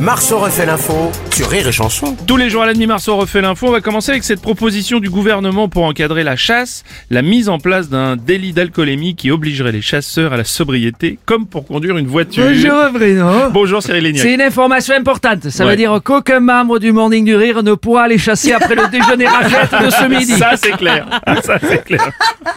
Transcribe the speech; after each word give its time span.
Marceau 0.00 0.38
refait 0.38 0.66
l'info 0.66 1.10
sur 1.32 1.48
Rire 1.48 1.68
et 1.68 1.72
Chanson. 1.72 2.16
Tous 2.26 2.36
les 2.36 2.50
jours 2.50 2.62
à 2.62 2.66
la 2.66 2.74
demi 2.74 2.86
Marceau 2.86 3.16
refait 3.16 3.40
l'info. 3.40 3.68
On 3.68 3.72
va 3.72 3.80
commencer 3.80 4.10
avec 4.10 4.24
cette 4.24 4.40
proposition 4.40 4.98
du 5.00 5.10
gouvernement 5.10 5.68
pour 5.68 5.84
encadrer 5.84 6.24
la 6.24 6.36
chasse, 6.36 6.82
la 7.10 7.22
mise 7.22 7.48
en 7.48 7.58
place 7.58 7.88
d'un 7.88 8.16
délit 8.16 8.52
d'alcoolémie 8.52 9.14
qui 9.14 9.30
obligerait 9.30 9.72
les 9.72 9.82
chasseurs 9.82 10.32
à 10.32 10.36
la 10.36 10.44
sobriété, 10.44 11.18
comme 11.26 11.46
pour 11.46 11.66
conduire 11.66 11.96
une 11.98 12.06
voiture. 12.06 12.44
Bonjour 12.46 12.90
Bruno. 12.92 13.50
Bonjour 13.50 13.82
Cyril 13.82 14.04
Lignac. 14.04 14.22
C'est 14.22 14.34
une 14.34 14.42
information 14.42 14.94
importante. 14.94 15.48
Ça 15.50 15.64
Ouais. 15.64 15.70
veut 15.70 15.76
dire 15.76 16.00
qu'aucun 16.04 16.40
membre 16.40 16.78
du 16.78 16.92
Morning 16.92 17.24
du 17.24 17.36
Rire 17.36 17.62
ne 17.62 17.74
pourra 17.74 18.04
aller 18.04 18.18
chasser 18.18 18.52
après 18.52 18.74
le 18.74 18.88
déjeuner 18.88 19.26
raclette 19.26 19.84
de 19.84 19.90
ce 19.90 20.04
midi. 20.08 20.32
Ça 20.32 20.50
c'est 20.56 20.72
clair. 20.76 21.06
Ça 21.42 21.58
c'est 21.60 21.84
clair. 21.84 22.10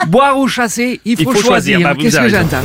Boire 0.08 0.38
ou 0.40 0.48
chasser, 0.48 1.00
il 1.06 1.18
faut, 1.22 1.32
faut 1.32 1.40
choisir. 1.42 1.80
Bah, 1.82 1.94
vous 1.94 2.02
Qu'est-ce 2.02 2.20
que 2.20 2.30
j'entends? 2.30 2.62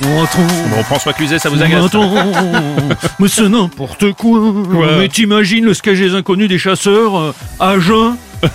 Bon 0.00 0.82
François 0.84 1.12
Cluzet, 1.12 1.38
ça 1.38 1.48
vous 1.48 1.62
agace 1.62 1.86
Attends, 1.86 2.10
mais 3.18 3.28
c'est 3.28 3.48
n'importe 3.48 4.12
quoi. 4.12 4.40
Mais 4.98 5.08
t'imagines 5.08 5.64
le 5.64 5.74
sketch 5.74 5.98
des 5.98 6.14
inconnus 6.14 6.48
des 6.48 6.58
chasseurs 6.58 7.16
euh, 7.18 7.32
à 7.58 7.78
jeun 7.78 8.16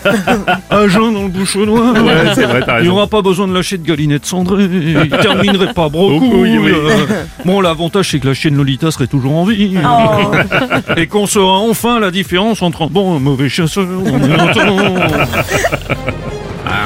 À 0.70 0.88
jeun 0.88 1.14
dans 1.14 1.24
le 1.24 1.28
bouchonnois 1.30 1.92
Ouais, 1.92 2.32
c'est 2.34 2.46
vrai, 2.46 2.62
t'as 2.66 2.80
Il 2.80 2.84
n'y 2.84 2.90
aura 2.90 3.08
pas 3.08 3.22
besoin 3.22 3.48
de 3.50 3.54
lâcher 3.54 3.78
de 3.78 3.86
galinette 3.86 4.26
cendrée. 4.26 4.64
Il 4.72 5.10
terminerait 5.10 5.74
pas 5.74 5.90
beaucoup. 5.90 6.42
oui, 6.44 6.58
oui. 6.58 6.72
Bon, 7.44 7.60
l'avantage, 7.60 8.12
c'est 8.12 8.20
que 8.20 8.28
la 8.28 8.34
chienne 8.34 8.56
Lolita 8.56 8.92
serait 8.92 9.08
toujours 9.08 9.36
en 9.36 9.44
vie. 9.44 9.76
Et 10.98 11.08
qu'on 11.08 11.26
saura 11.26 11.60
enfin 11.60 12.00
la 12.00 12.12
différence 12.12 12.62
entre 12.62 12.84
un 12.84 12.88
bon 12.88 13.14
et 13.14 13.18
un 13.18 13.20
mauvais 13.20 13.50
chasseur. 13.50 13.86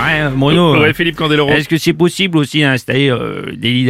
Ouais, 0.06 0.30
Bruno. 0.36 0.80
Ouais, 0.80 0.94
Philippe 0.94 1.16
Candeloro. 1.16 1.50
Est-ce 1.50 1.68
que 1.70 1.78
c'est 1.78 1.94
possible 1.94 2.38
aussi 2.38 2.62
d'installer 2.62 3.10
euh, 3.10 3.52
des 3.56 3.72
lits 3.72 3.86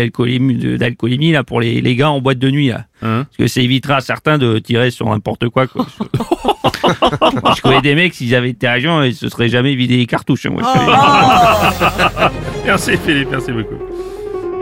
d'alcoolémie, 0.78 1.31
là 1.31 1.44
pour 1.44 1.62
les, 1.62 1.81
les 1.81 1.95
gars 1.95 2.09
en 2.09 2.22
boîte 2.22 2.40
de 2.40 2.50
nuit 2.50 2.67
là? 2.70 2.86
Hein? 3.02 3.26
Parce 3.26 3.38
que 3.38 3.48
ça 3.48 3.62
évitera 3.62 3.98
à 3.98 4.02
certains 4.02 4.38
de 4.38 4.59
tirer 4.59 4.92
sur 4.92 5.09
n'importe 5.09 5.50
quoi. 5.50 5.68
quoi. 5.68 5.86
je 7.56 7.62
connais 7.62 7.81
des 7.81 7.95
mecs, 7.95 8.14
s'ils 8.14 8.36
avaient 8.36 8.50
été 8.50 8.68
agents, 8.68 9.02
ils 9.02 9.16
se 9.16 9.30
seraient 9.30 9.50
jamais 9.50 9.75
vidé 9.75 9.98
les 9.98 10.06
cartouches. 10.06 10.45
hein, 10.45 10.52
moi, 10.52 10.64
dis. 10.64 12.36
Merci 12.66 12.98
Philippe, 12.98 13.30
merci 13.31 13.52
beaucoup. 13.52 13.75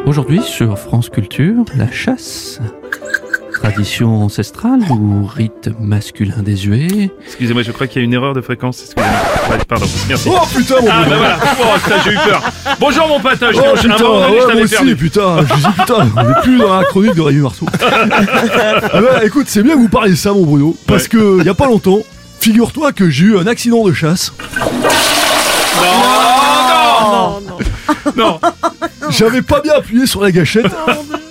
Aujourd'hui, 0.05 0.41
sur 0.41 0.77
France 0.77 1.09
Culture, 1.09 1.65
la 1.75 1.89
chasse. 1.91 2.61
Tradition 3.53 4.21
ancestrale 4.21 4.81
ou 4.91 5.25
rite 5.25 5.69
masculin 5.79 6.43
désuet? 6.43 7.09
Excusez-moi, 7.25 7.63
je 7.63 7.71
crois 7.71 7.87
qu'il 7.87 8.01
y 8.01 8.03
a 8.03 8.05
une 8.05 8.13
erreur 8.13 8.33
de 8.33 8.41
fréquence. 8.41 8.81
Excusez-moi. 8.83 9.19
Ouais, 9.49 9.57
pardon. 9.67 9.85
Merci. 10.07 10.29
Oh 10.31 10.39
putain 10.55 10.75
mon 10.81 10.87
Ah 10.89 11.03
bah 11.07 11.15
voilà. 11.17 11.37
Oh, 11.61 11.65
putain, 11.83 11.95
j'ai 12.03 12.11
eu 12.11 12.15
peur. 12.15 12.41
Bonjour 12.79 13.07
mon 13.07 13.19
pote. 13.19 13.37
Je 13.39 13.45
Oh 13.59 13.63
un 13.73 13.77
putain, 13.77 14.03
moment 14.03 14.19
donné, 14.21 14.27
je 14.27 14.33
ouais, 14.33 14.39
t'avais 14.41 14.53
moi 14.55 14.63
aussi, 14.63 14.75
perdu. 14.75 14.95
putain, 14.95 15.37
je 15.47 15.53
dis 15.55 15.73
putain, 15.77 16.07
on 16.15 16.29
est 16.29 16.41
plus 16.41 16.57
dans 16.57 16.73
la 16.79 16.83
chronique 16.85 17.15
de 17.15 17.21
Rémi 17.21 17.41
Marceau. 17.41 17.65
ah 17.81 19.01
bah 19.01 19.23
écoute, 19.23 19.45
c'est 19.47 19.61
bien 19.63 19.73
que 19.75 19.79
vous 19.79 19.89
parliez 19.89 20.11
de 20.11 20.15
ça 20.17 20.31
mon 20.33 20.43
Bruno, 20.43 20.75
parce 20.87 21.07
que 21.07 21.43
y 21.43 21.49
a 21.49 21.53
pas 21.53 21.67
longtemps, 21.67 21.99
figure-toi 22.39 22.91
que 22.91 23.09
j'ai 23.09 23.25
eu 23.25 23.37
un 23.37 23.45
accident 23.47 23.83
de 23.85 23.93
chasse. 23.93 24.33
Non. 28.15 28.39
J'avais 29.09 29.41
pas 29.41 29.61
bien 29.61 29.73
appuyé 29.77 30.05
sur 30.07 30.21
la 30.23 30.31
gâchette, 30.31 30.65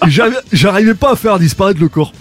et 0.06 0.10
j'avais- 0.10 0.36
j'arrivais 0.52 0.94
pas 0.94 1.12
à 1.12 1.16
faire 1.16 1.38
disparaître 1.38 1.80
le 1.80 1.88
corps. 1.88 2.12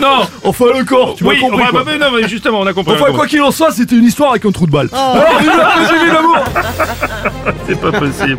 Non. 0.00 0.20
Enfin 0.44 0.64
le 0.76 0.84
corps, 0.84 1.14
tu 1.16 1.24
m'as 1.24 1.36
compris 1.36 1.62
quoi. 1.70 1.82
bah, 1.84 1.92
non, 1.98 2.06
mais 2.16 2.28
justement, 2.28 2.60
on 2.60 2.66
a 2.66 2.72
compris. 2.72 2.94
Enfin 2.94 3.12
quoi 3.12 3.26
qu'il 3.26 3.42
en 3.42 3.50
soit, 3.50 3.70
c'était 3.70 3.96
une 3.96 4.04
histoire 4.04 4.30
avec 4.30 4.44
un 4.44 4.52
trou 4.52 4.66
de 4.66 4.70
balle. 4.72 4.88
L'amour 4.92 6.36
C'est 7.66 7.80
pas 7.80 7.92
possible. 7.92 8.38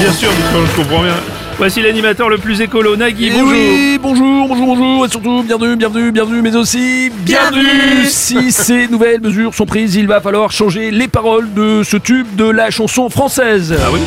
Bien 0.00 0.12
sûr, 0.12 0.30
je 0.30 0.76
comprends 0.82 1.02
bien. 1.02 1.14
Voici 1.56 1.80
l'animateur 1.82 2.28
le 2.28 2.38
plus 2.38 2.60
écolo, 2.60 2.96
Nagui. 2.96 3.28
Eh 3.28 3.30
Bonjour. 3.30 3.48
oui, 3.52 3.98
bonjour, 4.02 4.48
bonjour, 4.48 4.66
bonjour, 4.66 5.06
et 5.06 5.08
surtout 5.08 5.42
bienvenue, 5.44 5.76
bienvenue, 5.76 6.10
bienvenue, 6.10 6.42
mais 6.42 6.56
aussi 6.56 7.10
bienvenue. 7.20 8.06
Si 8.08 8.50
ces 8.50 8.88
nouvelles 8.88 9.20
mesures 9.20 9.54
sont 9.54 9.64
prises, 9.66 9.94
il 9.94 10.08
va 10.08 10.20
falloir 10.20 10.50
changer 10.50 10.90
les 10.90 11.06
paroles 11.06 11.52
de 11.54 11.82
ce 11.84 11.96
tube 11.96 12.26
de 12.34 12.44
la 12.50 12.70
chanson 12.70 13.08
française. 13.08 13.72
Ah 13.80 13.90
oui 13.92 14.00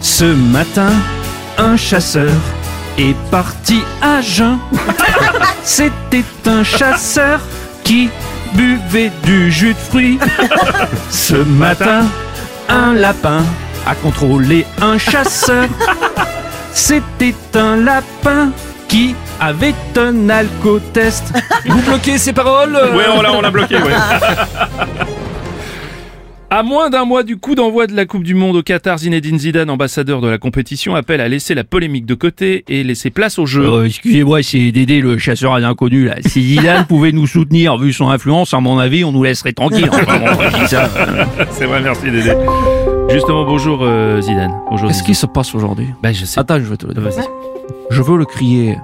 Ce 0.00 0.24
matin, 0.24 0.90
un 1.58 1.76
chasseur 1.76 2.30
est 2.98 3.16
parti 3.30 3.82
à 4.02 4.20
jeun. 4.20 4.58
C'était 5.62 6.24
un 6.46 6.62
chasseur 6.64 7.40
qui 7.84 8.08
buvait 8.54 9.12
du 9.24 9.50
jus 9.50 9.74
de 9.74 9.78
fruits. 9.78 10.18
Ce 11.10 11.34
matin, 11.34 12.04
un 12.68 12.94
lapin 12.94 13.42
a 13.86 13.94
contrôlé 13.94 14.66
un 14.80 14.98
chasseur. 14.98 15.68
C'était 16.72 17.34
un 17.54 17.76
lapin 17.76 18.50
qui 18.88 19.14
avait 19.40 19.74
un 19.96 20.28
alcotest. 20.28 21.24
Vous 21.66 21.80
bloquez 21.82 22.18
ces 22.18 22.32
paroles 22.32 22.76
euh, 22.76 22.96
Ouais, 22.96 23.04
on 23.14 23.22
l'a, 23.22 23.32
on 23.32 23.40
l'a 23.40 23.50
bloqué, 23.50 23.76
ouais. 23.76 23.82
À 26.56 26.62
moins 26.62 26.88
d'un 26.88 27.04
mois 27.04 27.22
du 27.22 27.36
coup 27.36 27.54
d'envoi 27.54 27.86
de 27.86 27.94
la 27.94 28.06
Coupe 28.06 28.22
du 28.22 28.34
Monde 28.34 28.56
au 28.56 28.62
Qatar, 28.62 28.96
Zinedine 28.96 29.38
Zidane, 29.38 29.68
ambassadeur 29.68 30.22
de 30.22 30.28
la 30.28 30.38
compétition, 30.38 30.94
appelle 30.94 31.20
à 31.20 31.28
laisser 31.28 31.54
la 31.54 31.64
polémique 31.64 32.06
de 32.06 32.14
côté 32.14 32.64
et 32.66 32.82
laisser 32.82 33.10
place 33.10 33.38
au 33.38 33.44
jeu. 33.44 33.62
Euh, 33.62 33.84
Excusez-moi, 33.84 34.42
c'est 34.42 34.72
Dédé 34.72 35.02
le 35.02 35.18
chasseur 35.18 35.52
à 35.52 35.60
l'inconnu 35.60 36.06
là. 36.06 36.14
Si 36.24 36.40
Zidane 36.40 36.86
pouvait 36.88 37.12
nous 37.12 37.26
soutenir 37.26 37.76
vu 37.76 37.92
son 37.92 38.08
influence, 38.08 38.54
à 38.54 38.60
mon 38.60 38.78
avis, 38.78 39.04
on 39.04 39.12
nous 39.12 39.22
laisserait 39.22 39.52
tranquille. 39.52 39.90
C'est 41.50 41.66
vrai, 41.66 41.82
merci 41.82 42.10
Dédé. 42.10 42.32
Justement, 43.10 43.44
bonjour 43.44 43.80
euh, 43.82 44.22
Zidane. 44.22 44.54
Bonjour. 44.70 44.88
Qu'est-ce 44.88 45.02
qui 45.02 45.14
se 45.14 45.26
passe 45.26 45.54
aujourd'hui 45.54 45.88
Bah, 46.02 46.14
je 46.14 46.24
sais. 46.24 46.40
Attends, 46.40 46.56
je 46.58 46.64
vais 46.64 46.78
te 46.78 46.86
le 46.86 46.94
dire. 46.94 47.02
Vas-y. 47.02 47.26
Je 47.90 48.00
veux 48.00 48.16
le 48.16 48.24
crier 48.24 48.78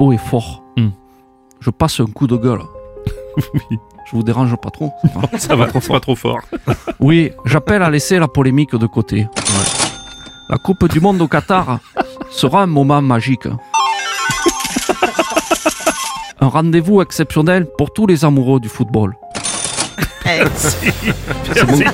haut 0.00 0.12
et 0.12 0.18
fort. 0.18 0.64
Hmm. 0.76 0.88
Je 1.60 1.70
passe 1.70 2.00
un 2.00 2.06
coup 2.06 2.26
de 2.26 2.36
gueule. 2.36 2.62
Oui. 3.54 3.78
Je 4.06 4.12
vous 4.16 4.22
dérange 4.22 4.54
pas 4.56 4.70
trop. 4.70 4.92
ça 5.02 5.18
va 5.18 5.38
Ça 5.38 5.56
va 5.56 5.66
trop 5.66 5.80
fort, 5.80 6.00
trop 6.00 6.16
fort. 6.16 6.40
Oui, 7.00 7.32
j'appelle 7.44 7.82
à 7.82 7.90
laisser 7.90 8.18
la 8.18 8.28
polémique 8.28 8.74
de 8.74 8.86
côté. 8.86 9.26
La 10.48 10.58
Coupe 10.58 10.88
du 10.88 11.00
Monde 11.00 11.20
au 11.20 11.28
Qatar 11.28 11.80
sera 12.30 12.62
un 12.62 12.66
moment 12.66 13.02
magique. 13.02 13.46
Un 16.40 16.48
rendez-vous 16.48 17.02
exceptionnel 17.02 17.66
pour 17.78 17.92
tous 17.92 18.06
les 18.06 18.24
amoureux 18.24 18.60
du 18.60 18.68
football. 18.68 19.16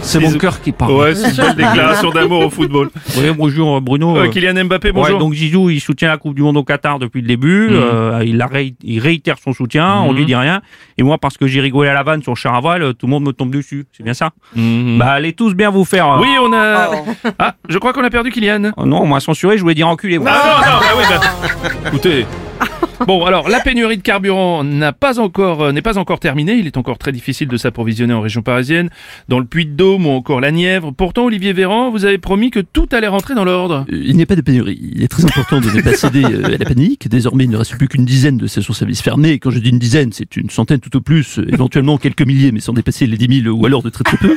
C'est 0.03 0.21
mon, 0.21 0.33
cœur 0.39 0.61
qui 0.61 0.73
parle. 0.73 0.93
Ouais, 0.93 1.15
c'est 1.15 1.31
une 1.31 1.37
belle 1.37 1.57
déclaration 1.57 2.11
d'amour 2.11 2.47
au 2.47 2.51
football. 2.51 2.91
Oui, 3.17 3.25
bonjour 3.37 3.81
Bruno. 3.81 4.17
Euh, 4.17 4.29
Kylian 4.29 4.65
Mbappé, 4.65 4.93
bonjour. 4.93 5.15
Ouais, 5.15 5.21
donc 5.21 5.35
Zizou, 5.35 5.71
il 5.71 5.81
soutient 5.81 6.09
la 6.09 6.17
Coupe 6.17 6.35
du 6.35 6.43
Monde 6.43 6.57
au 6.57 6.65
Qatar 6.65 6.99
depuis 6.99 7.21
le 7.21 7.29
début. 7.29 7.69
Mhm. 7.71 7.75
Euh, 7.77 8.23
il, 8.27 8.41
a 8.41 8.47
ré- 8.47 8.75
il 8.83 9.01
réitère 9.01 9.37
son 9.43 9.53
soutien, 9.53 9.97
on 10.01 10.13
Mhm. 10.13 10.17
lui 10.17 10.27
dit 10.27 10.35
rien. 10.35 10.63
Et 10.99 11.03
moi, 11.03 11.19
parce 11.19 11.37
que 11.37 11.47
j'ai 11.47 11.61
rigolé 11.61 11.91
à 11.91 11.95
la 11.95 12.03
vanne 12.03 12.23
sur 12.23 12.37
Charaval, 12.37 12.83
euh, 12.83 12.93
tout 12.93 13.07
le 13.07 13.11
monde 13.11 13.25
me 13.25 13.33
tombe 13.33 13.51
dessus. 13.51 13.85
C'est 13.93 14.03
bien 14.03 14.15
ça 14.15 14.31
Mhm. 14.57 14.99
Bah, 14.99 15.11
allez 15.13 15.33
tous 15.35 15.55
bien 15.55 15.71
vous 15.71 15.85
faire. 15.85 16.11
euh. 16.13 16.19
oui, 16.21 16.29
on 16.41 16.53
a. 16.53 16.91
Ah, 17.39 17.55
je 17.69 17.79
crois 17.79 17.93
qu'on 17.93 18.05
a 18.05 18.11
perdu 18.11 18.31
Kylian. 18.31 18.73
Oh 18.77 18.87
non, 18.87 19.03
on 19.03 19.07
m'a 19.07 19.21
censuré, 19.21 19.57
je 19.59 19.63
voulais 19.63 19.75
dire 19.75 19.89
enculé. 19.89 20.19
moi. 20.19 20.31
Ah 20.33 20.61
non, 20.65 20.73
non, 20.73 20.81
bah 20.81 20.87
oui, 20.99 21.05
bah, 21.11 21.89
écoutez. 21.89 22.27
Bon, 23.07 23.25
alors 23.25 23.49
la 23.49 23.61
pénurie 23.61 23.97
de 23.97 24.03
carburant 24.03 24.65
n'a 24.65 24.93
pas 24.93 25.19
encore 25.19 25.63
euh, 25.63 25.73
n'est 25.73 25.83
pas 25.83 25.99
encore 25.99 26.21
terminée. 26.21 26.55
Il 26.55 26.67
est 26.67 26.77
encore 26.77 26.99
très 26.99 27.13
difficile 27.13 27.49
de 27.49 27.57
s'approvisionner 27.57 28.15
en 28.15 28.21
région 28.21 28.43
parisienne, 28.43 28.91
dans 29.29 29.39
le 29.39 29.45
Puy-de-Dôme 29.45 30.07
ou 30.07 30.11
encore 30.11 30.41
la 30.41 30.51
Nièvre. 30.53 30.93
Pourtant, 30.93 31.25
Olivier 31.25 31.53
Véran, 31.53 31.91
vous 31.91 32.05
avez 32.05 32.19
promis 32.19 32.51
que 32.51 32.61
tout 32.61 32.87
allait 32.93 33.09
rentrer 33.09 33.35
dans 33.35 33.45
l'ordre. 33.45 33.85
Euh, 33.93 34.03
Il 34.05 34.17
n'y 34.17 34.23
a 34.23 34.27
pas 34.27 34.37
de 34.37 34.41
pénurie. 34.41 34.79
Il 34.95 35.03
est 35.03 35.09
très 35.09 35.25
important 35.25 35.61
de 35.61 35.67
ne 35.71 35.81
pas 35.83 35.95
céder 35.95 36.25
euh, 36.25 36.45
à 36.45 36.49
la 36.49 36.59
panique. 36.59 37.09
Désormais, 37.09 37.45
il 37.45 37.51
ne 37.51 37.57
reste 37.57 37.77
plus 37.77 37.89
qu'une 37.89 38.05
dizaine 38.05 38.37
de 38.37 38.47
stations-service 38.47 39.03
fermées. 39.03 39.31
Et 39.33 39.39
quand 39.39 39.51
je 39.51 39.59
dis 39.59 39.71
une 39.71 39.79
dizaine, 39.79 40.13
c'est 40.13 40.37
une 40.37 40.51
centaine 40.51 40.81
tout 40.81 40.95
au 40.97 41.01
plus, 41.01 41.41
éventuellement 41.49 41.99
quelques 41.99 42.23
milliers, 42.27 42.53
mais 42.53 42.61
sans 42.61 42.73
dépasser 42.73 43.07
les 43.07 43.17
10 43.17 43.43
000 43.45 43.57
ou 43.57 43.67
alors 43.67 43.83
de 43.83 43.91
très 43.91 44.05
très 44.05 44.17
peu. 44.17 44.37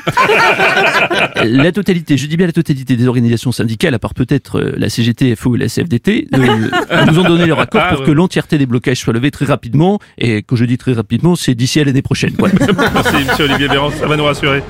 la 1.44 1.72
totalité, 1.72 2.18
je 2.18 2.28
dis 2.28 2.38
bien 2.38 2.48
la 2.48 2.54
totalité 2.54 2.96
des 2.96 3.08
organisations 3.08 3.52
syndicales, 3.52 3.94
à 3.94 4.00
part 4.00 4.14
peut-être 4.14 4.60
la 4.78 4.90
CGT, 4.90 5.36
FO 5.36 5.56
et 5.56 5.60
la 5.60 5.68
CFDT, 5.68 6.28
nous 6.34 7.20
ont 7.20 7.24
donné 7.24 7.46
leur 7.46 7.60
accord 7.60 7.82
Ah, 7.86 7.90
pour 7.92 8.02
ouais. 8.02 8.06
que 8.08 8.12
l'entièreté 8.12 8.55
des 8.58 8.66
blocages 8.66 8.98
soit 9.00 9.14
levée 9.14 9.32
très 9.32 9.46
rapidement. 9.46 10.00
Et 10.18 10.44
quand 10.44 10.56
je 10.56 10.66
dis 10.66 10.78
très 10.78 10.94
rapidement, 10.94 11.36
c'est 11.36 11.56
d'ici 11.56 11.80
à 11.80 11.84
l'année 11.84 12.02
prochaine. 12.02 12.34
Voilà. 12.38 12.56
Merci, 12.94 13.16
monsieur 13.28 13.46
Olivier 13.46 13.68
Véran, 13.68 13.90
ça 13.92 14.06
va 14.08 14.16
nous 14.18 14.24
rassurer. 14.26 14.62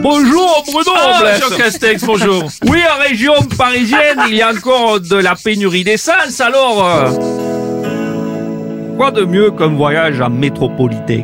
Bonjour 0.00 0.64
Bruno 0.72 0.92
Ah. 0.96 1.22
Jean 1.40 1.56
Castex, 1.56 2.04
bonjour. 2.04 2.44
Oui, 2.66 2.78
en 2.96 3.02
région 3.08 3.34
parisienne, 3.56 4.18
il 4.28 4.36
y 4.36 4.42
a 4.42 4.50
encore 4.52 5.00
de 5.00 5.16
la 5.16 5.34
pénurie 5.34 5.84
d'essence, 5.84 6.40
alors... 6.40 6.84
euh, 6.86 7.10
Quoi 8.96 9.10
de 9.12 9.24
mieux 9.24 9.50
qu'un 9.52 9.68
voyage 9.68 10.20
en 10.20 10.30
métropolitain? 10.30 11.22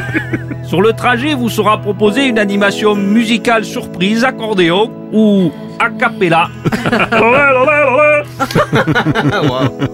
Sur 0.64 0.82
le 0.82 0.92
trajet, 0.92 1.32
vous 1.34 1.48
sera 1.48 1.80
proposé 1.80 2.26
une 2.26 2.38
animation 2.38 2.94
musicale 2.94 3.64
surprise, 3.64 4.24
accordéon 4.24 4.90
ou 5.12 5.50
a 5.78 5.88
cappella. 5.90 6.50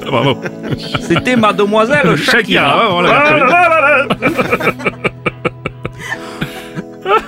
Bravo. 0.06 0.38
C'était 1.00 1.37
mademoiselle 1.37 2.17
Shakira. 2.23 2.82
Ah, 3.06 4.06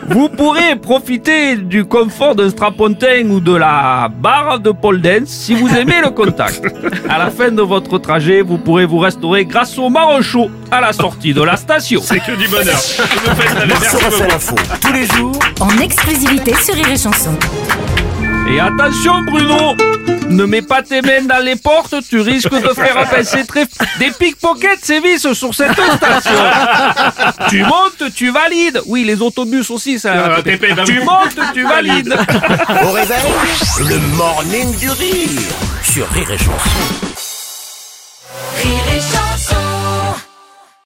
Vous 0.09 0.29
pourrez 0.31 0.77
profiter 0.77 1.57
du 1.57 1.85
confort 1.85 2.35
d'un 2.35 2.49
strapontin 2.49 3.29
ou 3.29 3.41
de 3.41 3.55
la 3.55 4.09
barre 4.11 4.59
de 4.61 4.71
pole 4.71 5.01
dance 5.03 5.27
si 5.29 5.55
vous 5.55 5.69
aimez 5.77 6.01
le 6.03 6.11
contact. 6.11 6.63
À 7.09 7.19
la 7.19 7.31
fin 7.31 7.51
de 7.51 7.61
votre 7.61 7.99
trajet, 7.99 8.41
vous 8.41 8.57
pourrez 8.57 8.87
vous 8.87 8.99
restaurer 8.99 9.45
grâce 9.45 9.77
au 9.79 9.91
marron 9.91 10.23
chaud 10.23 10.49
à 10.71 10.81
la 10.81 10.93
sortie 10.95 11.35
de 11.35 11.43
la 11.43 11.57
station. 11.57 12.01
C'est 12.03 12.21
que 12.21 12.33
du 12.37 12.49
bonheur. 12.49 12.77
Vous 12.77 13.35
faites 13.35 13.69
l'info 13.69 14.55
tous 14.81 14.93
les 14.93 15.07
jours 15.07 15.39
En 15.61 15.69
exclusivité 15.81 16.55
sur 16.55 16.75
Rire 16.75 16.89
et 16.93 16.97
Chanson. 16.97 17.37
Et 18.51 18.61
attention 18.61 19.23
Bruno, 19.27 19.75
ne 20.29 20.45
mets 20.45 20.63
pas 20.63 20.83
tes 20.83 21.03
mains 21.03 21.23
dans 21.23 21.45
les 21.45 21.57
portes, 21.57 21.95
tu 22.09 22.21
risques 22.21 22.51
de 22.51 22.75
faire 22.75 23.09
passer 23.09 23.45
très... 23.47 23.67
Des 23.99 24.11
pickpockets 24.11 24.85
sévissent 24.85 25.33
sur 25.33 25.55
cette 25.55 25.73
station. 25.73 26.33
tu 27.49 27.63
montes, 27.63 28.13
tu 28.15 28.31
valides. 28.31 28.81
Oui, 28.87 29.05
les 29.05 29.21
autobus 29.23 29.71
aussi, 29.71 29.99
ça. 29.99 30.37
Ah, 30.37 30.43
tu 30.85 31.01
montes, 31.01 31.39
tu 31.55 31.63
valides. 31.63 32.17
au 32.85 32.91
réveil. 32.91 33.17
Le 33.89 33.99
morning 34.17 34.77
du 34.79 34.91
rire 34.91 35.41
sur 35.83 36.09
Rire 36.11 36.31
et 36.31 36.39
Chanson. 36.39 37.06